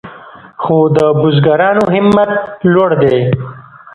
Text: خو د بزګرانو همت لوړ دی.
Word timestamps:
خو 0.61 0.77
د 0.95 0.97
بزګرانو 1.19 1.83
همت 1.93 2.31
لوړ 2.73 2.89
دی. 3.01 3.17